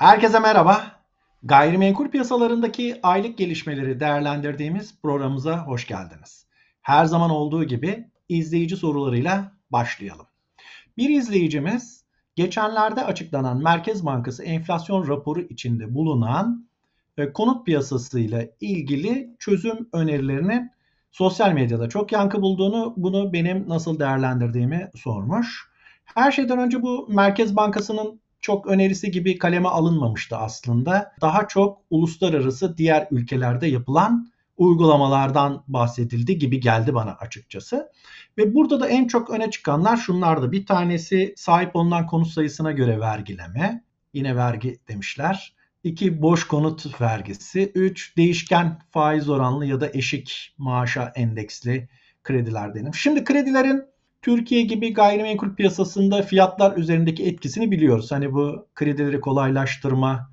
Herkese 0.00 0.38
merhaba. 0.38 0.82
Gayrimenkul 1.42 2.08
piyasalarındaki 2.08 3.00
aylık 3.02 3.38
gelişmeleri 3.38 4.00
değerlendirdiğimiz 4.00 5.00
programımıza 5.02 5.66
hoş 5.66 5.86
geldiniz. 5.86 6.46
Her 6.82 7.04
zaman 7.04 7.30
olduğu 7.30 7.64
gibi 7.64 8.08
izleyici 8.28 8.76
sorularıyla 8.76 9.52
başlayalım. 9.70 10.26
Bir 10.96 11.10
izleyicimiz 11.10 12.04
geçenlerde 12.36 13.04
açıklanan 13.04 13.62
Merkez 13.62 14.06
Bankası 14.06 14.44
enflasyon 14.44 15.08
raporu 15.08 15.40
içinde 15.40 15.94
bulunan 15.94 16.68
e, 17.18 17.32
konut 17.32 17.66
piyasası 17.66 18.20
ile 18.20 18.56
ilgili 18.60 19.36
çözüm 19.38 19.88
önerilerinin 19.92 20.70
sosyal 21.10 21.52
medyada 21.52 21.88
çok 21.88 22.12
yankı 22.12 22.42
bulduğunu, 22.42 22.94
bunu 22.96 23.32
benim 23.32 23.68
nasıl 23.68 23.98
değerlendirdiğimi 23.98 24.90
sormuş. 24.94 25.70
Her 26.04 26.32
şeyden 26.32 26.58
önce 26.58 26.82
bu 26.82 27.08
Merkez 27.10 27.56
Bankası'nın 27.56 28.20
çok 28.40 28.66
önerisi 28.66 29.10
gibi 29.10 29.38
kaleme 29.38 29.68
alınmamıştı 29.68 30.36
aslında. 30.36 31.12
Daha 31.20 31.48
çok 31.48 31.78
uluslararası 31.90 32.76
diğer 32.76 33.08
ülkelerde 33.10 33.66
yapılan 33.66 34.30
uygulamalardan 34.56 35.64
bahsedildi 35.68 36.38
gibi 36.38 36.60
geldi 36.60 36.94
bana 36.94 37.12
açıkçası. 37.12 37.92
Ve 38.38 38.54
burada 38.54 38.80
da 38.80 38.88
en 38.88 39.06
çok 39.06 39.30
öne 39.30 39.50
çıkanlar 39.50 39.96
şunlardı. 39.96 40.52
Bir 40.52 40.66
tanesi 40.66 41.34
sahip 41.36 41.76
olunan 41.76 42.06
konut 42.06 42.28
sayısına 42.28 42.72
göre 42.72 43.00
vergileme. 43.00 43.84
Yine 44.14 44.36
vergi 44.36 44.78
demişler. 44.88 45.54
2 45.84 46.22
boş 46.22 46.46
konut 46.46 47.00
vergisi, 47.00 47.72
3 47.74 48.16
değişken 48.16 48.78
faiz 48.90 49.28
oranlı 49.28 49.66
ya 49.66 49.80
da 49.80 49.90
eşik 49.92 50.54
maaşa 50.58 51.12
endeksli 51.14 51.88
krediler 52.22 52.74
dedim. 52.74 52.94
Şimdi 52.94 53.24
kredilerin 53.24 53.82
Türkiye 54.22 54.62
gibi 54.62 54.94
gayrimenkul 54.94 55.54
piyasasında 55.54 56.22
fiyatlar 56.22 56.76
üzerindeki 56.76 57.26
etkisini 57.26 57.70
biliyoruz. 57.70 58.12
Hani 58.12 58.32
bu 58.32 58.66
kredileri 58.74 59.20
kolaylaştırma 59.20 60.30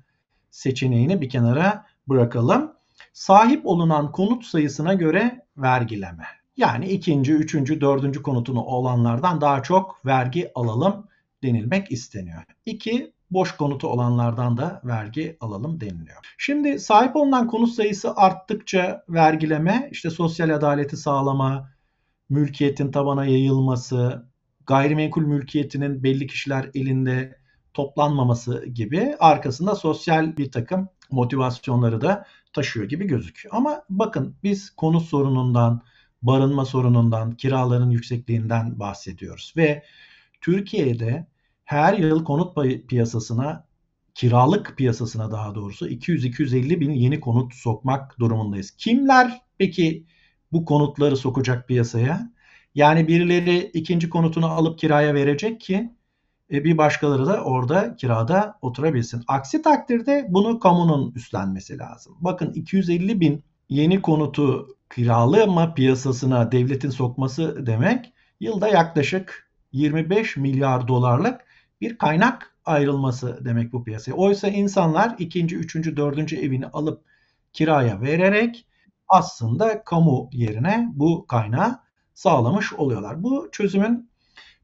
seçeneğini 0.50 1.20
bir 1.20 1.28
kenara 1.28 1.86
bırakalım. 2.08 2.72
Sahip 3.12 3.66
olunan 3.66 4.12
konut 4.12 4.44
sayısına 4.44 4.94
göre 4.94 5.46
vergileme. 5.56 6.24
Yani 6.56 6.88
ikinci, 6.88 7.32
üçüncü, 7.32 7.80
dördüncü 7.80 8.22
konutunu 8.22 8.62
olanlardan 8.62 9.40
daha 9.40 9.62
çok 9.62 10.06
vergi 10.06 10.50
alalım 10.54 11.06
denilmek 11.42 11.92
isteniyor. 11.92 12.42
İki, 12.66 13.12
boş 13.30 13.52
konutu 13.52 13.88
olanlardan 13.88 14.56
da 14.56 14.80
vergi 14.84 15.36
alalım 15.40 15.80
deniliyor. 15.80 16.34
Şimdi 16.38 16.78
sahip 16.78 17.16
olunan 17.16 17.46
konut 17.46 17.70
sayısı 17.70 18.16
arttıkça 18.16 19.04
vergileme, 19.08 19.88
işte 19.92 20.10
sosyal 20.10 20.50
adaleti 20.50 20.96
sağlama, 20.96 21.70
mülkiyetin 22.28 22.90
tabana 22.90 23.24
yayılması, 23.24 24.28
gayrimenkul 24.66 25.22
mülkiyetinin 25.22 26.02
belli 26.02 26.26
kişiler 26.26 26.70
elinde 26.74 27.38
toplanmaması 27.74 28.66
gibi 28.66 29.16
arkasında 29.20 29.74
sosyal 29.74 30.36
bir 30.36 30.50
takım 30.50 30.88
motivasyonları 31.10 32.00
da 32.00 32.26
taşıyor 32.52 32.88
gibi 32.88 33.06
gözüküyor. 33.06 33.54
Ama 33.54 33.82
bakın 33.90 34.36
biz 34.42 34.70
konut 34.70 35.02
sorunundan, 35.02 35.82
barınma 36.22 36.64
sorunundan, 36.64 37.36
kiraların 37.36 37.90
yüksekliğinden 37.90 38.78
bahsediyoruz 38.78 39.54
ve 39.56 39.84
Türkiye'de 40.40 41.26
her 41.64 41.98
yıl 41.98 42.24
konut 42.24 42.56
piyasasına 42.88 43.68
kiralık 44.14 44.74
piyasasına 44.76 45.30
daha 45.30 45.54
doğrusu 45.54 45.88
200-250 45.88 46.80
bin 46.80 46.90
yeni 46.90 47.20
konut 47.20 47.54
sokmak 47.54 48.18
durumundayız. 48.18 48.70
Kimler 48.70 49.40
peki 49.58 50.06
bu 50.52 50.64
konutları 50.64 51.16
sokacak 51.16 51.68
piyasaya. 51.68 52.30
Yani 52.74 53.08
birileri 53.08 53.58
ikinci 53.58 54.10
konutunu 54.10 54.46
alıp 54.46 54.78
kiraya 54.78 55.14
verecek 55.14 55.60
ki 55.60 55.90
e, 56.52 56.64
bir 56.64 56.78
başkaları 56.78 57.26
da 57.26 57.44
orada 57.44 57.96
kirada 57.96 58.58
oturabilsin. 58.62 59.24
Aksi 59.28 59.62
takdirde 59.62 60.26
bunu 60.28 60.58
kamunun 60.58 61.12
üstlenmesi 61.12 61.78
lazım. 61.78 62.16
Bakın 62.20 62.52
250 62.52 63.20
bin 63.20 63.44
yeni 63.68 64.02
konutu 64.02 64.76
kiralama 64.94 65.74
piyasasına 65.74 66.52
devletin 66.52 66.90
sokması 66.90 67.66
demek 67.66 68.12
yılda 68.40 68.68
yaklaşık 68.68 69.50
25 69.72 70.36
milyar 70.36 70.88
dolarlık 70.88 71.40
bir 71.80 71.98
kaynak 71.98 72.54
ayrılması 72.64 73.44
demek 73.44 73.72
bu 73.72 73.84
piyasaya. 73.84 74.12
Oysa 74.12 74.48
insanlar 74.48 75.14
ikinci, 75.18 75.56
üçüncü, 75.56 75.96
dördüncü 75.96 76.36
evini 76.36 76.66
alıp 76.66 77.04
kiraya 77.52 78.00
vererek 78.00 78.66
aslında 79.08 79.84
kamu 79.84 80.28
yerine 80.32 80.88
bu 80.92 81.26
kaynağı 81.26 81.80
sağlamış 82.14 82.72
oluyorlar. 82.72 83.22
Bu 83.22 83.48
çözümün 83.52 84.10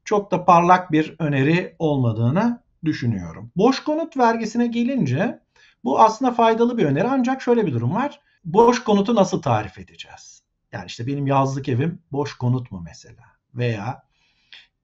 çok 0.04 0.30
da 0.30 0.44
parlak 0.44 0.92
bir 0.92 1.14
öneri 1.18 1.76
olmadığını 1.78 2.62
düşünüyorum. 2.84 3.50
Boş 3.56 3.84
konut 3.84 4.16
vergisine 4.16 4.66
gelince 4.66 5.40
bu 5.84 6.00
aslında 6.00 6.32
faydalı 6.32 6.78
bir 6.78 6.84
öneri 6.84 7.08
ancak 7.08 7.42
şöyle 7.42 7.66
bir 7.66 7.72
durum 7.72 7.94
var. 7.94 8.20
Boş 8.44 8.84
konutu 8.84 9.14
nasıl 9.14 9.42
tarif 9.42 9.78
edeceğiz? 9.78 10.42
Yani 10.72 10.86
işte 10.86 11.06
benim 11.06 11.26
yazlık 11.26 11.68
evim 11.68 12.02
boş 12.12 12.34
konut 12.34 12.70
mu 12.70 12.82
mesela? 12.84 13.24
Veya 13.54 14.02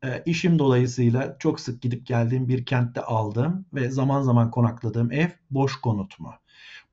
e, 0.04 0.22
işim 0.26 0.58
dolayısıyla 0.58 1.36
çok 1.38 1.60
sık 1.60 1.82
gidip 1.82 2.06
geldiğim 2.06 2.48
bir 2.48 2.66
kentte 2.66 3.00
aldığım 3.00 3.66
ve 3.74 3.90
zaman 3.90 4.22
zaman 4.22 4.50
konakladığım 4.50 5.12
ev 5.12 5.28
boş 5.50 5.80
konut 5.80 6.20
mu? 6.20 6.34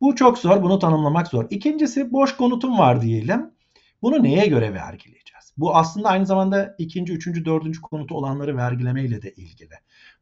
Bu 0.01 0.16
çok 0.16 0.38
zor. 0.38 0.63
Bunu 0.63 0.79
tanımlamak 0.79 1.28
zor. 1.28 1.45
İkincisi 1.50 2.11
boş 2.11 2.38
konutum 2.38 2.78
var 2.78 3.01
diyelim. 3.01 3.51
Bunu 4.01 4.23
neye 4.23 4.45
göre 4.45 4.73
vergileyeceğiz? 4.73 5.53
Bu 5.57 5.75
aslında 5.75 6.09
aynı 6.09 6.25
zamanda 6.25 6.75
ikinci, 6.78 7.13
üçüncü, 7.13 7.45
dördüncü 7.45 7.81
konutu 7.81 8.16
olanları 8.16 8.57
vergilemeyle 8.57 9.22
de 9.22 9.33
ilgili. 9.33 9.73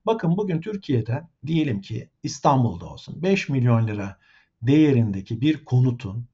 Bakın 0.06 0.38
bugün 0.38 0.62
Türkiye'de 0.62 1.24
diyelim 1.46 1.82
ki 1.82 2.10
İstanbul'da 2.24 2.86
olsun 2.86 3.24
5 3.24 3.50
milyon 3.50 3.88
lira 3.88 4.18
değerindeki 4.62 5.42
bir 5.42 5.66
konutun 5.66 6.28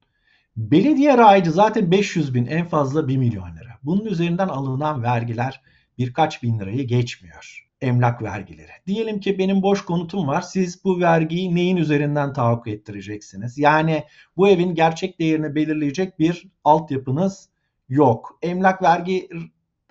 belediye 0.56 1.18
raici 1.18 1.50
zaten 1.50 1.90
500 1.90 2.34
bin 2.34 2.46
en 2.46 2.66
fazla 2.66 3.08
1 3.08 3.16
milyon 3.16 3.56
lira. 3.56 3.78
Bunun 3.82 4.04
üzerinden 4.04 4.48
alınan 4.48 5.02
vergiler 5.02 5.62
birkaç 5.98 6.42
bin 6.42 6.58
lirayı 6.58 6.86
geçmiyor 6.86 7.71
emlak 7.82 8.22
vergileri. 8.22 8.70
Diyelim 8.86 9.20
ki 9.20 9.38
benim 9.38 9.62
boş 9.62 9.84
konutum 9.84 10.28
var. 10.28 10.42
Siz 10.42 10.84
bu 10.84 11.00
vergiyi 11.00 11.54
neyin 11.54 11.76
üzerinden 11.76 12.32
tahakkuk 12.32 12.68
ettireceksiniz? 12.68 13.58
Yani 13.58 14.04
bu 14.36 14.48
evin 14.48 14.74
gerçek 14.74 15.18
değerini 15.18 15.54
belirleyecek 15.54 16.18
bir 16.18 16.48
altyapınız 16.64 17.48
yok. 17.88 18.38
Emlak 18.42 18.82
vergi 18.82 19.28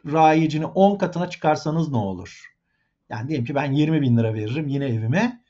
rayicini 0.06 0.66
10 0.66 0.98
katına 0.98 1.30
çıkarsanız 1.30 1.92
ne 1.92 1.98
olur? 1.98 2.52
Yani 3.10 3.28
diyelim 3.28 3.46
ki 3.46 3.56
ben 3.56 3.72
20 3.72 4.02
bin 4.02 4.18
lira 4.18 4.34
veririm 4.34 4.68
yine 4.68 4.86
evime 4.86 5.42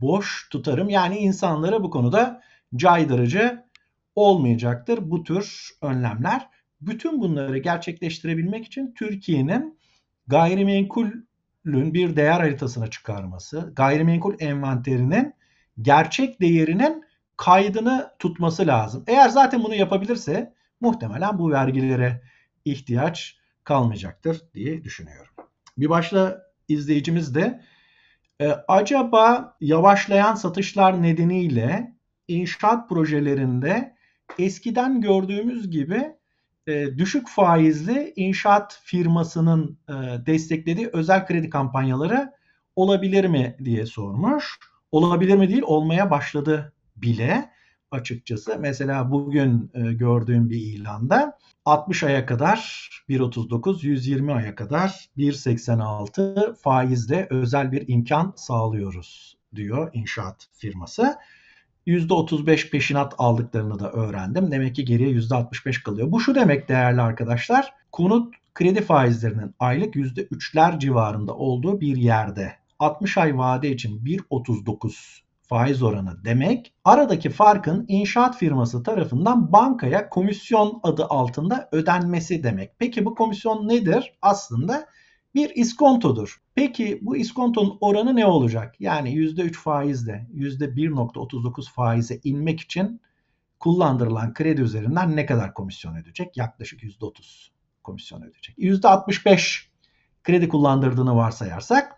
boş 0.00 0.48
tutarım. 0.50 0.88
Yani 0.88 1.18
insanlara 1.18 1.82
bu 1.82 1.90
konuda 1.90 2.42
caydırıcı 2.76 3.64
olmayacaktır 4.14 5.10
bu 5.10 5.24
tür 5.24 5.70
önlemler. 5.82 6.48
Bütün 6.80 7.20
bunları 7.20 7.58
gerçekleştirebilmek 7.58 8.66
için 8.66 8.94
Türkiye'nin 8.96 9.78
gayrimenkul 10.26 11.06
bir 11.66 12.16
değer 12.16 12.40
haritasına 12.40 12.86
çıkarması, 12.86 13.72
gayrimenkul 13.76 14.34
envanterinin 14.38 15.34
gerçek 15.82 16.40
değerinin 16.40 17.04
kaydını 17.36 18.10
tutması 18.18 18.66
lazım. 18.66 19.04
Eğer 19.06 19.28
zaten 19.28 19.64
bunu 19.64 19.74
yapabilirse 19.74 20.54
muhtemelen 20.80 21.38
bu 21.38 21.50
vergilere 21.50 22.22
ihtiyaç 22.64 23.38
kalmayacaktır 23.64 24.42
diye 24.54 24.84
düşünüyorum. 24.84 25.32
Bir 25.78 25.90
başka 25.90 26.42
izleyicimiz 26.68 27.34
de 27.34 27.60
e, 28.40 28.48
acaba 28.68 29.56
yavaşlayan 29.60 30.34
satışlar 30.34 31.02
nedeniyle 31.02 31.96
inşaat 32.28 32.88
projelerinde 32.88 33.96
eskiden 34.38 35.00
gördüğümüz 35.00 35.70
gibi 35.70 36.16
e, 36.66 36.98
düşük 36.98 37.28
faizli 37.28 38.12
inşaat 38.16 38.80
firmasının 38.82 39.78
e, 39.88 39.92
desteklediği 40.26 40.90
özel 40.92 41.26
kredi 41.26 41.50
kampanyaları 41.50 42.32
olabilir 42.76 43.24
mi 43.24 43.56
diye 43.64 43.86
sormuş. 43.86 44.58
Olabilir 44.92 45.34
mi 45.36 45.48
değil 45.48 45.62
olmaya 45.62 46.10
başladı 46.10 46.72
bile 46.96 47.50
açıkçası. 47.90 48.56
Mesela 48.60 49.10
bugün 49.10 49.70
e, 49.74 49.92
gördüğüm 49.92 50.50
bir 50.50 50.60
ilanda 50.60 51.38
60 51.64 52.02
aya 52.02 52.26
kadar 52.26 52.88
1.39, 53.08 53.86
120 53.86 54.32
aya 54.32 54.54
kadar 54.54 55.10
1.86 55.16 56.54
faizle 56.56 57.26
özel 57.30 57.72
bir 57.72 57.88
imkan 57.88 58.32
sağlıyoruz 58.36 59.38
diyor 59.54 59.90
inşaat 59.92 60.48
firması. 60.52 61.16
%35 61.86 62.70
peşinat 62.70 63.14
aldıklarını 63.18 63.78
da 63.78 63.92
öğrendim. 63.92 64.50
Demek 64.50 64.74
ki 64.74 64.84
geriye 64.84 65.10
%65 65.10 65.82
kalıyor. 65.82 66.12
Bu 66.12 66.20
şu 66.20 66.34
demek 66.34 66.68
değerli 66.68 67.00
arkadaşlar. 67.00 67.74
Konut 67.92 68.34
kredi 68.54 68.82
faizlerinin 68.82 69.54
aylık 69.58 69.94
%3'ler 69.94 70.80
civarında 70.80 71.34
olduğu 71.34 71.80
bir 71.80 71.96
yerde 71.96 72.52
60 72.78 73.18
ay 73.18 73.38
vade 73.38 73.70
için 73.70 74.04
1.39 74.04 75.26
faiz 75.42 75.82
oranı 75.82 76.24
demek 76.24 76.72
aradaki 76.84 77.30
farkın 77.30 77.84
inşaat 77.88 78.36
firması 78.36 78.82
tarafından 78.82 79.52
bankaya 79.52 80.08
komisyon 80.08 80.80
adı 80.82 81.04
altında 81.04 81.68
ödenmesi 81.72 82.42
demek. 82.42 82.78
Peki 82.78 83.04
bu 83.04 83.14
komisyon 83.14 83.68
nedir? 83.68 84.12
Aslında 84.22 84.86
bir 85.36 85.50
iskontodur. 85.54 86.40
Peki 86.54 86.98
bu 87.02 87.16
iskontonun 87.16 87.78
oranı 87.80 88.16
ne 88.16 88.26
olacak? 88.26 88.74
Yani 88.80 89.14
%3 89.14 89.52
faizle 89.52 90.26
%1.39 90.34 91.70
faize 91.70 92.20
inmek 92.24 92.60
için 92.60 93.00
kullandırılan 93.60 94.34
kredi 94.34 94.60
üzerinden 94.60 95.16
ne 95.16 95.26
kadar 95.26 95.54
komisyon 95.54 95.96
ödeyecek? 95.96 96.36
Yaklaşık 96.36 96.82
%30 96.82 97.48
komisyon 97.82 98.22
ödeyecek. 98.22 98.58
%65 98.58 99.62
kredi 100.24 100.48
kullandırdığını 100.48 101.16
varsayarsak 101.16 101.96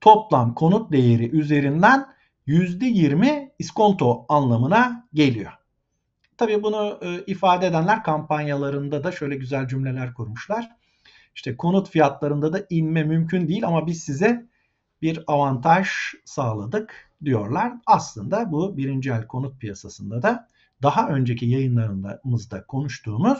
toplam 0.00 0.54
konut 0.54 0.92
değeri 0.92 1.30
üzerinden 1.30 2.06
%20 2.46 3.50
iskonto 3.58 4.26
anlamına 4.28 5.08
geliyor. 5.14 5.52
Tabii 6.36 6.62
bunu 6.62 6.98
e, 7.02 7.24
ifade 7.26 7.66
edenler 7.66 8.02
kampanyalarında 8.02 9.04
da 9.04 9.12
şöyle 9.12 9.36
güzel 9.36 9.68
cümleler 9.68 10.14
kurmuşlar. 10.14 10.81
İşte 11.34 11.56
konut 11.56 11.90
fiyatlarında 11.90 12.52
da 12.52 12.66
inme 12.70 13.02
mümkün 13.04 13.48
değil 13.48 13.66
ama 13.66 13.86
biz 13.86 14.04
size 14.04 14.46
bir 15.02 15.24
avantaj 15.26 15.88
sağladık 16.24 17.10
diyorlar. 17.24 17.72
Aslında 17.86 18.52
bu 18.52 18.76
birinci 18.76 19.10
el 19.10 19.26
konut 19.26 19.60
piyasasında 19.60 20.22
da 20.22 20.48
daha 20.82 21.08
önceki 21.08 21.46
yayınlarımızda 21.46 22.66
konuştuğumuz 22.66 23.38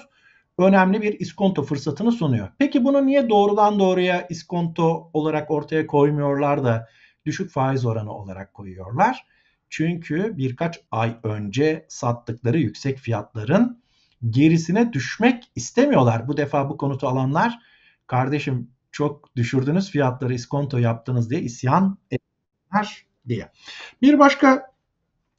önemli 0.59 1.03
bir 1.03 1.21
iskonto 1.21 1.63
fırsatını 1.63 2.13
sunuyor. 2.13 2.49
Peki 2.59 2.85
bunu 2.85 3.07
niye 3.07 3.29
doğrudan 3.29 3.79
doğruya 3.79 4.27
iskonto 4.31 5.11
olarak 5.13 5.51
ortaya 5.51 5.87
koymuyorlar 5.87 6.65
da 6.65 6.89
düşük 7.27 7.51
faiz 7.51 7.87
oranı 7.87 8.13
olarak 8.13 8.55
koyuyorlar? 8.55 9.27
Çünkü 9.71 10.37
birkaç 10.37 10.81
ay 10.91 11.17
önce 11.23 11.87
sattıkları 11.89 12.59
yüksek 12.59 12.99
fiyatların 12.99 13.83
gerisine 14.31 14.93
düşmek 14.93 15.51
istemiyorlar. 15.55 16.29
Bu 16.29 16.37
defa 16.37 16.71
bu 16.71 16.77
konutu 16.77 17.09
alanlar 17.09 17.59
kardeşim 18.07 18.71
çok 18.93 19.37
düşürdünüz 19.37 19.91
fiyatları 19.91 20.35
iskonto 20.35 20.79
yaptınız 20.79 21.31
diye 21.31 21.41
isyan 21.41 21.99
ettiler 22.11 23.07
diye. 23.29 23.53
Bir 24.03 24.19
başka 24.19 24.73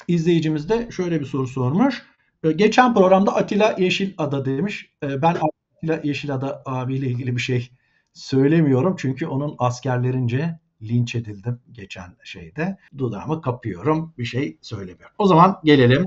izleyicimiz 0.07 0.69
de 0.69 0.91
şöyle 0.91 1.19
bir 1.19 1.25
soru 1.25 1.47
sormuş. 1.47 2.01
Ee, 2.43 2.51
geçen 2.51 2.93
programda 2.93 3.35
Atilla 3.35 3.75
Yeşilada 3.77 4.45
demiş. 4.45 4.89
Ee, 5.03 5.21
ben 5.21 5.37
Atilla 5.77 5.99
Yeşilada 6.03 6.63
abiyle 6.65 7.07
ilgili 7.07 7.35
bir 7.35 7.41
şey 7.41 7.69
söylemiyorum. 8.13 8.95
Çünkü 8.99 9.27
onun 9.27 9.55
askerlerince 9.59 10.59
linç 10.81 11.15
edildim 11.15 11.59
geçen 11.71 12.15
şeyde. 12.23 12.77
Dudağımı 12.97 13.41
kapıyorum. 13.41 14.13
Bir 14.17 14.25
şey 14.25 14.57
söylemiyorum. 14.61 15.15
O 15.17 15.27
zaman 15.27 15.59
gelelim 15.63 16.05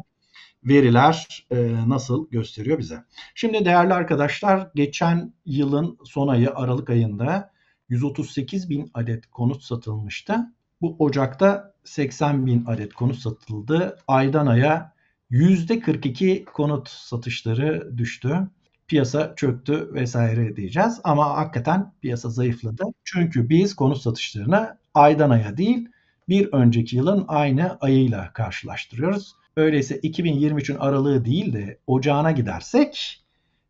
veriler 0.65 1.47
e, 1.51 1.89
nasıl 1.89 2.31
gösteriyor 2.31 2.79
bize. 2.79 3.05
Şimdi 3.35 3.65
değerli 3.65 3.95
arkadaşlar 3.95 4.71
geçen 4.75 5.33
yılın 5.47 5.99
son 6.05 6.29
ayı 6.29 6.51
Aralık 6.55 6.91
ayında 6.91 7.51
138 7.89 8.71
bin 8.71 8.91
adet 8.95 9.27
konut 9.27 9.63
satılmıştı. 9.63 10.37
Bu 10.81 10.97
Ocak'ta 10.99 11.75
80 11.85 12.47
bin 12.47 12.65
adet 12.67 12.95
konut 12.95 13.17
satıldı. 13.17 13.99
Aydan 14.09 14.47
aya 14.47 14.97
%42 15.31 16.45
konut 16.45 16.89
satışları 16.89 17.99
düştü. 17.99 18.49
Piyasa 18.89 19.35
çöktü 19.37 19.91
vesaire 19.95 20.57
diyeceğiz. 20.57 21.01
Ama 21.05 21.37
hakikaten 21.37 21.93
piyasa 22.03 22.31
zayıfladı. 22.31 22.83
Çünkü 23.05 23.49
biz 23.49 23.77
konut 23.77 23.99
satışlarını 23.99 24.79
aydan 24.95 25.31
aya 25.31 25.57
değil 25.57 25.89
bir 26.29 26.53
önceki 26.53 26.97
yılın 26.97 27.25
aynı 27.29 27.79
ayıyla 27.81 28.33
karşılaştırıyoruz. 28.33 29.35
Öyleyse 29.57 29.97
2023'ün 29.97 30.77
aralığı 30.77 31.25
değil 31.25 31.53
de 31.53 31.79
ocağına 31.87 32.33
gidersek 32.33 33.23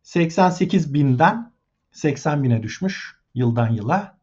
88 0.03 0.93
binden 0.93 1.51
80 1.91 2.43
bine 2.43 2.63
düşmüş 2.63 3.15
yıldan 3.35 3.69
yıla 3.73 4.17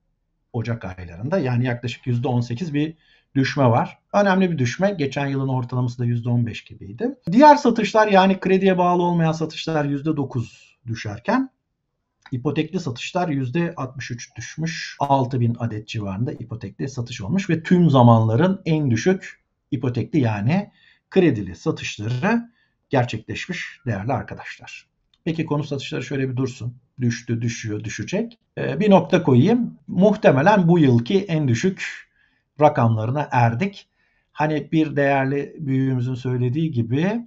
Ocak 0.52 0.84
aylarında. 0.84 1.38
Yani 1.38 1.64
yaklaşık 1.64 2.06
%18 2.06 2.74
bir 2.74 2.94
düşme 3.34 3.64
var. 3.64 3.98
Önemli 4.12 4.50
bir 4.50 4.58
düşme. 4.58 4.90
Geçen 4.90 5.26
yılın 5.26 5.48
ortalaması 5.48 5.98
da 5.98 6.06
%15 6.06 6.68
gibiydi. 6.68 7.14
Diğer 7.32 7.56
satışlar 7.56 8.08
yani 8.08 8.40
krediye 8.40 8.78
bağlı 8.78 9.02
olmayan 9.02 9.32
satışlar 9.32 9.84
%9 9.84 10.76
düşerken 10.86 11.50
ipotekli 12.32 12.80
satışlar 12.80 13.28
%63 13.28 14.36
düşmüş. 14.36 14.96
6000 15.00 15.56
adet 15.58 15.88
civarında 15.88 16.32
ipotekli 16.32 16.88
satış 16.88 17.20
olmuş 17.20 17.50
ve 17.50 17.62
tüm 17.62 17.90
zamanların 17.90 18.62
en 18.64 18.90
düşük 18.90 19.44
ipotekli 19.70 20.20
yani 20.20 20.70
kredili 21.14 21.56
satışları 21.56 22.50
gerçekleşmiş 22.90 23.80
değerli 23.86 24.12
arkadaşlar. 24.12 24.86
Peki 25.24 25.46
konu 25.46 25.64
satışları 25.64 26.02
şöyle 26.02 26.30
bir 26.30 26.36
dursun. 26.36 26.76
Düştü, 27.00 27.42
düşüyor, 27.42 27.84
düşecek. 27.84 28.38
Ee, 28.58 28.80
bir 28.80 28.90
nokta 28.90 29.22
koyayım. 29.22 29.78
Muhtemelen 29.86 30.68
bu 30.68 30.78
yılki 30.78 31.24
en 31.24 31.48
düşük 31.48 32.08
rakamlarına 32.60 33.28
erdik. 33.32 33.88
Hani 34.32 34.72
bir 34.72 34.96
değerli 34.96 35.56
büyüğümüzün 35.58 36.14
söylediği 36.14 36.70
gibi 36.70 37.26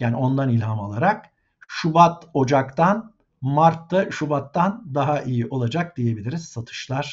yani 0.00 0.16
ondan 0.16 0.48
ilham 0.48 0.80
alarak 0.80 1.26
Şubat, 1.68 2.24
Ocak'tan 2.34 3.12
Mart'ta 3.40 4.10
Şubat'tan 4.10 4.84
daha 4.94 5.22
iyi 5.22 5.46
olacak 5.46 5.96
diyebiliriz 5.96 6.44
satışlar, 6.44 7.08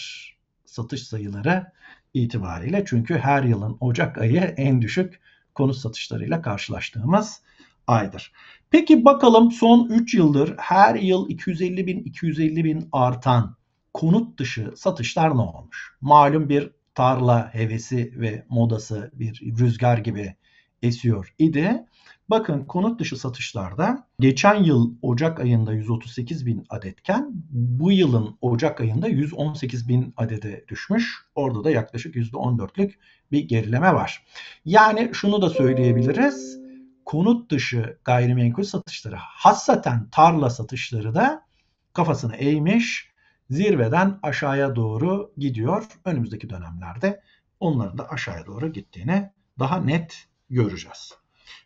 satış 0.65 1.07
sayıları 1.07 1.71
itibariyle. 2.13 2.83
Çünkü 2.87 3.17
her 3.17 3.43
yılın 3.43 3.77
Ocak 3.79 4.17
ayı 4.17 4.41
en 4.41 4.81
düşük 4.81 5.19
konut 5.55 5.77
satışlarıyla 5.77 6.41
karşılaştığımız 6.41 7.41
aydır. 7.87 8.31
Peki 8.69 9.05
bakalım 9.05 9.51
son 9.51 9.89
3 9.89 10.13
yıldır 10.13 10.55
her 10.57 10.95
yıl 10.95 11.29
250 11.29 11.87
bin 11.87 11.99
250 11.99 12.63
bin 12.63 12.89
artan 12.91 13.55
konut 13.93 14.39
dışı 14.39 14.73
satışlar 14.75 15.37
ne 15.37 15.41
olmuş? 15.41 15.97
Malum 16.01 16.49
bir 16.49 16.71
tarla 16.95 17.53
hevesi 17.53 18.13
ve 18.15 18.45
modası 18.49 19.11
bir 19.13 19.41
rüzgar 19.59 19.97
gibi 19.97 20.35
esiyor 20.81 21.33
idi. 21.39 21.85
Bakın 22.29 22.65
konut 22.65 22.99
dışı 22.99 23.17
satışlarda 23.17 24.07
geçen 24.19 24.63
yıl 24.63 24.93
Ocak 25.01 25.39
ayında 25.39 25.73
138 25.73 26.45
bin 26.45 26.65
adetken 26.69 27.31
bu 27.51 27.91
yılın 27.91 28.37
Ocak 28.41 28.81
ayında 28.81 29.07
118 29.07 29.87
bin 29.87 30.13
adede 30.17 30.65
düşmüş. 30.67 31.25
Orada 31.35 31.63
da 31.63 31.71
yaklaşık 31.71 32.15
%14'lük 32.15 32.93
bir 33.31 33.47
gerileme 33.47 33.93
var. 33.93 34.25
Yani 34.65 35.09
şunu 35.13 35.41
da 35.41 35.49
söyleyebiliriz. 35.49 36.59
Konut 37.05 37.51
dışı 37.51 37.97
gayrimenkul 38.03 38.63
satışları, 38.63 39.15
hassaten 39.19 40.09
tarla 40.09 40.49
satışları 40.49 41.15
da 41.15 41.45
kafasını 41.93 42.35
eğmiş, 42.35 43.11
zirveden 43.49 44.19
aşağıya 44.23 44.75
doğru 44.75 45.33
gidiyor. 45.37 45.85
Önümüzdeki 46.05 46.49
dönemlerde 46.49 47.21
onların 47.59 47.97
da 47.97 48.09
aşağıya 48.09 48.45
doğru 48.45 48.73
gittiğini 48.73 49.31
daha 49.59 49.77
net 49.77 50.27
göreceğiz. 50.49 51.24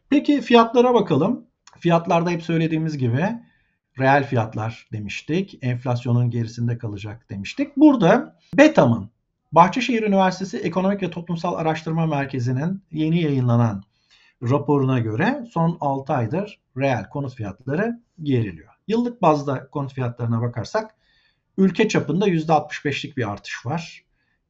Peki 0.10 0.42
fiyatlara 0.42 0.94
bakalım. 0.94 1.46
Fiyatlarda 1.80 2.30
hep 2.30 2.44
söylediğimiz 2.44 2.98
gibi 2.98 3.26
reel 4.00 4.28
fiyatlar 4.28 4.88
demiştik. 4.92 5.58
Enflasyonun 5.62 6.30
gerisinde 6.30 6.78
kalacak 6.78 7.30
demiştik. 7.30 7.78
Burada 7.78 8.40
BETAM'ın 8.58 9.10
Bahçeşehir 9.52 10.04
Üniversitesi 10.04 10.58
Ekonomik 10.58 11.04
ve 11.04 11.10
Toplumsal 11.10 11.54
Araştırma 11.54 12.06
Merkezi'nin 12.06 12.84
yeni 12.92 13.22
yayınlanan 13.22 13.84
raporuna 14.44 15.00
göre 15.00 15.46
son 15.52 15.78
6 15.82 16.14
aydır 16.14 16.60
reel 16.78 17.10
konut 17.10 17.36
fiyatları 17.36 18.00
geriliyor. 18.24 18.74
Yıllık 18.88 19.22
bazda 19.22 19.70
konut 19.70 19.94
fiyatlarına 19.94 20.42
bakarsak 20.42 20.96
ülke 21.58 21.88
çapında 21.88 22.28
%65'lik 22.28 23.18
bir 23.18 23.32
artış 23.32 23.66
var. 23.66 24.04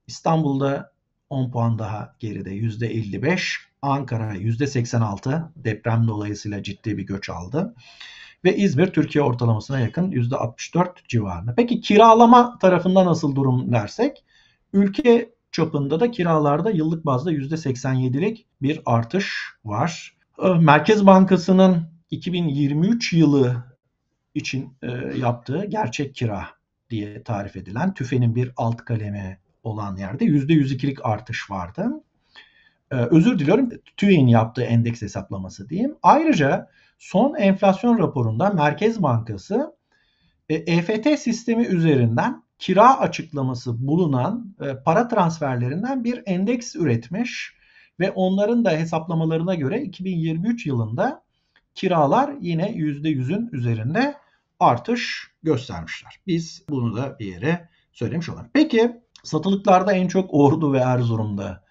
İstanbul'da 0.07 0.93
10 1.29 1.51
puan 1.51 1.79
daha 1.79 2.15
geride 2.19 2.49
%55. 2.49 3.68
Ankara 3.81 4.35
%86 4.35 5.51
deprem 5.55 6.07
dolayısıyla 6.07 6.63
ciddi 6.63 6.97
bir 6.97 7.05
göç 7.05 7.29
aldı. 7.29 7.75
Ve 8.43 8.55
İzmir 8.55 8.87
Türkiye 8.87 9.23
ortalamasına 9.23 9.79
yakın 9.79 10.11
%64 10.11 11.07
civarında. 11.07 11.53
Peki 11.57 11.81
kiralama 11.81 12.57
tarafında 12.59 13.05
nasıl 13.05 13.35
durum 13.35 13.71
dersek? 13.71 14.23
Ülke 14.73 15.29
çapında 15.51 15.99
da 15.99 16.11
kiralarda 16.11 16.71
yıllık 16.71 17.05
bazda 17.05 17.31
%87'lik 17.33 18.45
bir 18.61 18.81
artış 18.85 19.35
var. 19.65 20.17
Merkez 20.59 21.05
Bankası'nın 21.05 21.89
2023 22.11 23.13
yılı 23.13 23.63
için 24.35 24.77
e, 24.81 24.87
yaptığı 25.17 25.65
gerçek 25.65 26.15
kira 26.15 26.47
diye 26.89 27.23
tarif 27.23 27.55
edilen 27.55 27.93
TÜFE'nin 27.93 28.35
bir 28.35 28.51
alt 28.57 28.77
kalemi 28.77 29.39
olan 29.63 29.95
yerde 29.95 30.25
%102'lik 30.25 31.05
artış 31.05 31.51
vardı. 31.51 32.03
Ee, 32.91 32.95
özür 32.95 33.39
diliyorum 33.39 33.69
TÜİ'nin 33.97 34.27
yaptığı 34.27 34.63
endeks 34.63 35.01
hesaplaması 35.01 35.69
diyeyim. 35.69 35.95
Ayrıca 36.03 36.69
son 36.97 37.35
enflasyon 37.35 37.99
raporunda 37.99 38.49
Merkez 38.49 39.03
Bankası 39.03 39.75
e, 40.49 40.55
EFT 40.55 41.19
sistemi 41.19 41.65
üzerinden 41.65 42.43
kira 42.59 42.99
açıklaması 42.99 43.87
bulunan 43.87 44.55
e, 44.61 44.83
para 44.85 45.07
transferlerinden 45.07 46.03
bir 46.03 46.23
endeks 46.25 46.75
üretmiş 46.75 47.53
ve 47.99 48.11
onların 48.11 48.65
da 48.65 48.71
hesaplamalarına 48.71 49.55
göre 49.55 49.81
2023 49.81 50.65
yılında 50.65 51.23
kiralar 51.75 52.35
yine 52.41 52.71
%100'ün 52.71 53.49
üzerinde 53.51 54.15
artış 54.59 55.31
göstermişler. 55.43 56.19
Biz 56.27 56.63
bunu 56.69 56.97
da 56.97 57.19
bir 57.19 57.25
yere 57.25 57.69
söylemiş 57.91 58.29
olalım. 58.29 58.49
Peki 58.53 59.01
satılıklarda 59.23 59.93
en 59.93 60.07
çok 60.07 60.33
Ordu 60.33 60.73
ve 60.73 60.79
Erzurum'da 60.79 61.68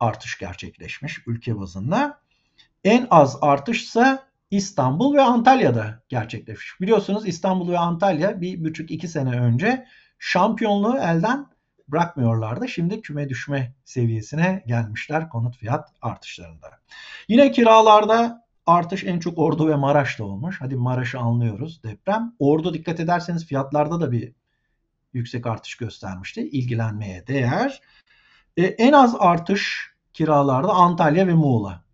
artış 0.00 0.38
gerçekleşmiş 0.38 1.18
ülke 1.26 1.58
bazında. 1.58 2.20
En 2.84 3.06
az 3.10 3.38
artış 3.40 3.82
ise 3.82 4.18
İstanbul 4.50 5.14
ve 5.14 5.22
Antalya'da 5.22 6.02
gerçekleşmiş. 6.08 6.80
Biliyorsunuz 6.80 7.28
İstanbul 7.28 7.68
ve 7.68 7.78
Antalya 7.78 8.40
bir 8.40 8.64
buçuk 8.64 8.90
iki 8.90 9.08
sene 9.08 9.40
önce 9.40 9.86
şampiyonluğu 10.18 10.98
elden 10.98 11.46
bırakmıyorlardı. 11.88 12.68
Şimdi 12.68 13.02
küme 13.02 13.28
düşme 13.28 13.74
seviyesine 13.84 14.64
gelmişler 14.66 15.28
konut 15.28 15.56
fiyat 15.56 15.88
artışlarında. 16.02 16.70
Yine 17.28 17.52
kiralarda 17.52 18.46
artış 18.66 19.04
en 19.04 19.18
çok 19.18 19.38
Ordu 19.38 19.68
ve 19.68 19.74
Maraş'ta 19.74 20.24
olmuş. 20.24 20.56
Hadi 20.60 20.76
Maraş'ı 20.76 21.18
anlıyoruz 21.18 21.82
deprem. 21.82 22.32
Ordu 22.38 22.74
dikkat 22.74 23.00
ederseniz 23.00 23.46
fiyatlarda 23.46 24.00
da 24.00 24.12
bir 24.12 24.32
yüksek 25.12 25.46
artış 25.46 25.76
göstermişti. 25.76 26.48
İlgilenmeye 26.48 27.26
değer. 27.26 27.80
E, 28.56 28.64
en 28.64 28.92
az 28.92 29.16
artış 29.18 29.90
kiralarda 30.12 30.72
Antalya 30.72 31.26
ve 31.26 31.34
Muğla. 31.34 31.84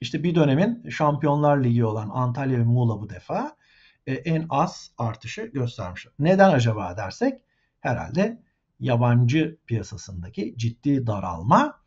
İşte 0.00 0.22
bir 0.22 0.34
dönemin 0.34 0.88
Şampiyonlar 0.88 1.64
Ligi 1.64 1.84
olan 1.84 2.10
Antalya 2.12 2.58
ve 2.58 2.64
Muğla 2.64 3.00
bu 3.00 3.10
defa 3.10 3.56
e, 4.06 4.12
en 4.14 4.46
az 4.50 4.90
artışı 4.98 5.42
göstermişler. 5.42 6.12
Neden 6.18 6.50
acaba 6.50 6.96
dersek 6.96 7.40
herhalde 7.80 8.42
yabancı 8.80 9.56
piyasasındaki 9.66 10.54
ciddi 10.56 11.06
daralma 11.06 11.80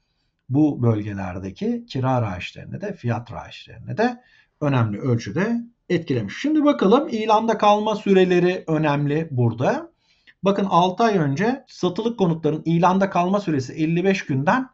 bu 0.50 0.84
bölgelerdeki 0.84 1.86
kira 1.86 2.22
rayişlerini 2.22 2.82
de 2.82 2.94
fiyat 2.94 3.32
rayişlerini 3.32 3.98
de 3.98 4.24
önemli 4.62 5.00
ölçüde 5.00 5.62
etkilemiş. 5.90 6.38
Şimdi 6.42 6.66
bakalım 6.66 7.10
ilanda 7.10 7.58
kalma 7.58 7.96
süreleri 7.96 8.64
önemli 8.68 9.28
burada. 9.32 9.93
Bakın 10.44 10.66
6 10.70 11.04
ay 11.04 11.18
önce 11.18 11.66
satılık 11.68 12.20
konutların 12.20 12.62
ilanda 12.66 13.10
kalma 13.10 13.40
süresi 13.40 13.74
55 13.74 14.26
günden 14.26 14.70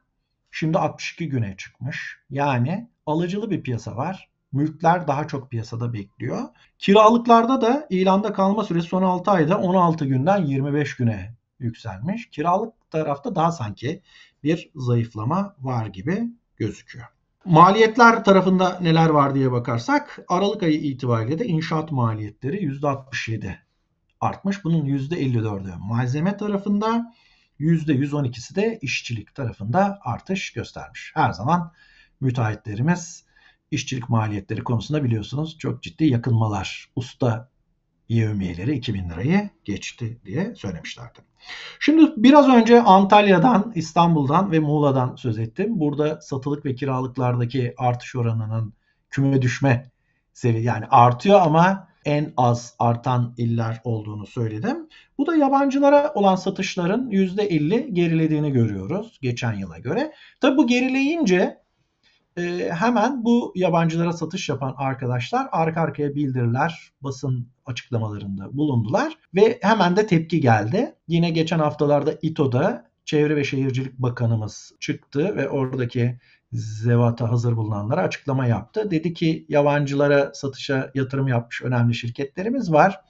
şimdi 0.52 0.78
62 0.78 1.30
güne 1.30 1.56
çıkmış. 1.58 2.18
Yani 2.30 2.90
alıcılı 3.06 3.52
bir 3.52 3.64
piyasa 3.64 3.96
var. 3.96 4.30
Mülkler 4.52 5.08
daha 5.08 5.28
çok 5.28 5.52
piyasada 5.52 5.94
bekliyor. 5.94 6.40
Kiralıklarda 6.80 7.62
da 7.62 7.88
ilanda 7.90 8.34
kalma 8.34 8.64
süresi 8.64 8.88
son 8.88 9.04
6 9.04 9.32
ayda 9.32 9.58
16 9.58 10.06
günden 10.06 10.46
25 10.46 10.96
güne 10.96 11.36
yükselmiş. 11.60 12.30
Kiralık 12.30 12.74
tarafta 12.92 13.36
daha 13.36 13.52
sanki 13.52 14.02
bir 14.44 14.72
zayıflama 14.76 15.56
var 15.60 15.86
gibi 15.86 16.24
gözüküyor. 16.58 17.06
Maliyetler 17.46 18.24
tarafında 18.24 18.80
neler 18.82 19.10
var 19.10 19.36
diye 19.36 19.52
bakarsak 19.52 20.20
Aralık 20.28 20.64
ayı 20.64 20.80
itibariyle 20.82 21.40
de 21.40 21.46
inşaat 21.46 21.92
maliyetleri 21.92 22.58
%67 22.58 23.56
artmış. 24.22 24.64
Bunun 24.64 24.86
%54'ü 24.86 25.76
malzeme 25.80 26.38
tarafında, 26.38 27.14
%112'si 27.60 28.56
de 28.56 28.80
işçilik 28.82 29.36
tarafında 29.36 30.00
artış 30.02 30.54
göstermiş. 30.54 31.12
Her 31.16 31.32
zaman 31.32 31.72
müteahhitlerimiz 32.22 33.26
işçilik 33.72 34.10
maliyetleri 34.10 34.64
konusunda 34.64 35.04
biliyorsunuz 35.04 35.58
çok 35.58 35.84
ciddi 35.84 36.06
yakınmalar. 36.06 36.90
Usta 36.96 37.50
yevmiyeleri 38.10 38.76
2000 38.76 39.10
lirayı 39.10 39.50
geçti 39.66 40.20
diye 40.26 40.56
söylemişlerdi. 40.56 41.20
Şimdi 41.80 42.12
biraz 42.18 42.50
önce 42.50 42.82
Antalya'dan, 42.82 43.72
İstanbul'dan 43.76 44.52
ve 44.52 44.60
Muğla'dan 44.60 45.16
söz 45.16 45.40
ettim. 45.40 45.80
Burada 45.80 46.22
satılık 46.22 46.66
ve 46.66 46.76
kiralıklardaki 46.76 47.74
artış 47.78 48.16
oranının 48.16 48.74
küme 49.10 49.42
düşme 49.42 49.92
seviye 50.34 50.64
yani 50.64 50.86
artıyor 50.86 51.42
ama 51.42 51.89
en 52.10 52.34
az 52.38 52.76
artan 52.80 53.34
iller 53.38 53.82
olduğunu 53.84 54.28
söyledim. 54.28 54.88
Bu 55.18 55.28
da 55.28 55.36
yabancılara 55.36 56.14
olan 56.14 56.36
satışların 56.36 57.10
%50 57.10 57.94
gerilediğini 57.94 58.52
görüyoruz 58.52 59.20
geçen 59.22 59.54
yıla 59.54 59.78
göre. 59.78 60.14
Tabi 60.42 60.58
bu 60.58 60.68
gerileyince 60.68 61.62
e, 62.38 62.70
hemen 62.72 63.24
bu 63.24 63.54
yabancılara 63.56 64.14
satış 64.14 64.50
yapan 64.50 64.76
arkadaşlar 64.78 65.48
arka 65.52 65.82
arkaya 65.82 66.16
bildiriler, 66.16 66.92
basın 67.02 67.48
açıklamalarında 67.66 68.58
bulundular 68.58 69.14
ve 69.36 69.60
hemen 69.62 69.96
de 69.96 70.08
tepki 70.08 70.42
geldi. 70.42 70.96
Yine 71.08 71.30
geçen 71.30 71.60
haftalarda 71.60 72.14
İTO'da 72.22 72.90
Çevre 73.06 73.36
ve 73.36 73.44
Şehircilik 73.44 73.98
Bakanımız 73.98 74.72
çıktı 74.80 75.36
ve 75.36 75.50
oradaki 75.50 76.20
zevata 76.54 77.32
hazır 77.32 77.58
bulunanlara 77.58 78.02
açıklama 78.02 78.46
yaptı. 78.46 78.92
Dedi 78.92 79.14
ki 79.14 79.46
yabancılara 79.50 80.32
satışa 80.34 80.92
yatırım 80.96 81.28
yapmış 81.28 81.62
önemli 81.62 81.96
şirketlerimiz 81.96 82.74
var. 82.74 83.02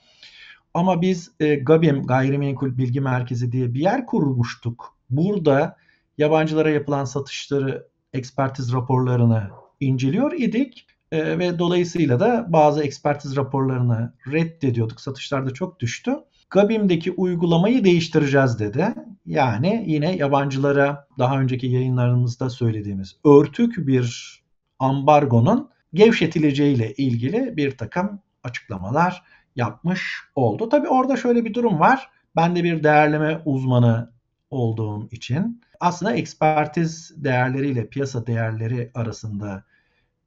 Ama 0.74 1.02
biz 1.02 1.32
e, 1.40 1.56
GABİM 1.56 2.04
Gayrimenkul 2.04 2.78
Bilgi 2.78 3.02
Merkezi 3.02 3.52
diye 3.52 3.74
bir 3.74 3.80
yer 3.80 4.06
kurmuştuk. 4.06 4.98
Burada 5.10 5.78
yabancılara 6.18 6.70
yapılan 6.70 7.06
satışları 7.06 7.88
ekspertiz 8.14 8.74
raporlarını 8.74 9.50
inceliyor 9.80 10.32
idik 10.32 10.88
e, 11.12 11.40
ve 11.40 11.60
dolayısıyla 11.60 12.20
da 12.20 12.46
bazı 12.50 12.84
ekspertiz 12.84 13.36
raporlarını 13.36 14.14
reddediyorduk. 14.32 15.02
Satışlarda 15.02 15.54
çok 15.54 15.80
düştü. 15.80 16.16
Gabim'deki 16.50 17.12
uygulamayı 17.12 17.84
değiştireceğiz 17.84 18.60
dedi. 18.60 18.94
Yani 19.26 19.84
yine 19.88 20.16
yabancılara 20.16 21.08
daha 21.18 21.40
önceki 21.40 21.68
yayınlarımızda 21.68 22.50
söylediğimiz 22.50 23.16
örtük 23.26 23.88
bir 23.88 24.40
ambargonun 24.80 25.70
gevşetileceğiyle 25.94 26.94
ilgili 26.94 27.58
bir 27.58 27.78
takım 27.78 28.20
açıklamalar 28.44 29.24
yapmış 29.56 30.20
oldu. 30.36 30.70
Tabi 30.70 30.88
orada 30.88 31.18
şöyle 31.18 31.46
bir 31.46 31.54
durum 31.54 31.80
var. 31.80 32.10
Ben 32.36 32.56
de 32.56 32.64
bir 32.64 32.84
değerleme 32.84 33.42
uzmanı 33.46 34.12
olduğum 34.50 35.08
için 35.12 35.62
aslında 35.80 36.14
ekspertiz 36.14 37.14
değerleriyle 37.18 37.88
piyasa 37.88 38.28
değerleri 38.28 38.92
arasında 38.96 39.64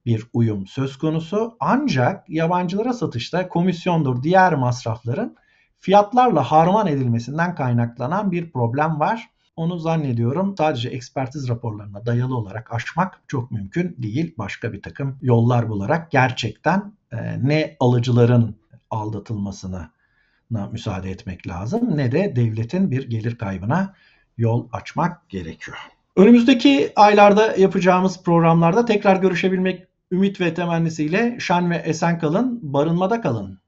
bir 0.07 0.27
uyum 0.33 0.67
söz 0.67 0.99
konusu. 0.99 1.57
Ancak 1.61 2.31
yabancılara 2.31 2.93
satışta 2.93 3.49
komisyondur 3.49 4.23
diğer 4.23 4.55
masrafların 4.55 5.37
fiyatlarla 5.83 6.43
harman 6.43 6.87
edilmesinden 6.87 7.55
kaynaklanan 7.55 8.33
bir 8.33 8.51
problem 8.51 9.01
var. 9.01 9.31
Onu 9.57 9.79
zannediyorum 9.79 10.55
sadece 10.59 10.89
ekspertiz 10.89 11.49
raporlarına 11.49 12.07
dayalı 12.07 12.37
olarak 12.37 12.73
aşmak 12.73 13.21
çok 13.29 13.51
mümkün 13.51 13.97
değil. 13.99 14.35
Başka 14.39 14.73
bir 14.73 14.83
takım 14.83 15.19
yollar 15.23 15.69
bularak 15.69 16.11
gerçekten 16.11 16.93
e, 17.13 17.17
ne 17.49 17.77
alıcıların 17.81 18.57
aldatılmasına 18.91 19.91
müsaade 20.51 21.11
etmek 21.11 21.49
lazım 21.49 21.97
ne 21.97 22.13
de 22.13 22.37
devletin 22.37 22.91
bir 22.91 23.11
gelir 23.11 23.39
kaybına 23.39 23.95
yol 24.39 24.69
açmak 24.73 25.29
gerekiyor. 25.29 25.77
Önümüzdeki 26.17 26.93
aylarda 26.97 27.57
yapacağımız 27.57 28.23
programlarda 28.23 28.85
tekrar 28.85 29.17
görüşebilmek 29.17 29.87
ümit 30.13 30.41
ve 30.41 30.55
temennisiyle 30.55 31.37
şen 31.41 31.71
ve 31.71 31.77
esen 31.77 32.19
kalın, 32.19 32.61
barınmada 32.63 33.21
kalın. 33.21 33.62